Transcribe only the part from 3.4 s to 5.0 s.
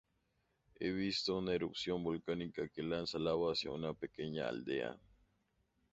hacia una pequeña aldea.